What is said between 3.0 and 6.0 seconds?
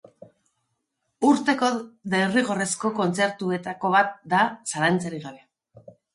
kontzertuetako bat da zalantzarik gabe!